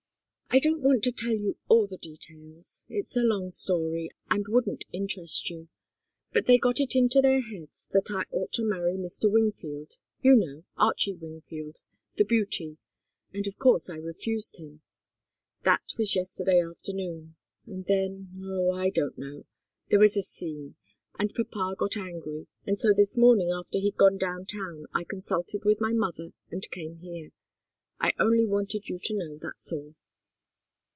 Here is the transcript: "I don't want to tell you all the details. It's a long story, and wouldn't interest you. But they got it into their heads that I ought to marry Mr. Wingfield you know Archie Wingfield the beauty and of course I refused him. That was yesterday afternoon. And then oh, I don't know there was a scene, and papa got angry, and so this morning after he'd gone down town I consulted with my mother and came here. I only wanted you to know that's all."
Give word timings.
"I 0.53 0.59
don't 0.59 0.81
want 0.81 1.01
to 1.05 1.13
tell 1.13 1.31
you 1.33 1.55
all 1.69 1.87
the 1.87 1.95
details. 1.95 2.85
It's 2.89 3.15
a 3.15 3.21
long 3.21 3.51
story, 3.51 4.09
and 4.29 4.45
wouldn't 4.49 4.83
interest 4.91 5.49
you. 5.49 5.69
But 6.33 6.45
they 6.45 6.57
got 6.57 6.81
it 6.81 6.93
into 6.93 7.21
their 7.21 7.39
heads 7.39 7.87
that 7.93 8.11
I 8.11 8.23
ought 8.35 8.51
to 8.55 8.65
marry 8.65 8.97
Mr. 8.97 9.31
Wingfield 9.31 9.93
you 10.21 10.35
know 10.35 10.65
Archie 10.75 11.13
Wingfield 11.15 11.79
the 12.17 12.25
beauty 12.25 12.79
and 13.33 13.47
of 13.47 13.59
course 13.59 13.89
I 13.89 13.95
refused 13.95 14.57
him. 14.57 14.81
That 15.63 15.93
was 15.97 16.17
yesterday 16.17 16.59
afternoon. 16.61 17.37
And 17.65 17.85
then 17.85 18.37
oh, 18.43 18.71
I 18.73 18.89
don't 18.89 19.17
know 19.17 19.45
there 19.89 19.99
was 20.01 20.17
a 20.17 20.21
scene, 20.21 20.75
and 21.17 21.33
papa 21.33 21.75
got 21.77 21.95
angry, 21.95 22.47
and 22.67 22.77
so 22.77 22.91
this 22.91 23.17
morning 23.17 23.51
after 23.51 23.79
he'd 23.79 23.95
gone 23.95 24.17
down 24.17 24.45
town 24.47 24.87
I 24.93 25.05
consulted 25.05 25.63
with 25.63 25.79
my 25.79 25.93
mother 25.93 26.33
and 26.49 26.69
came 26.71 26.97
here. 26.97 27.31
I 28.01 28.11
only 28.19 28.45
wanted 28.45 28.89
you 28.89 28.99
to 29.01 29.13
know 29.17 29.37
that's 29.37 29.71
all." 29.71 29.95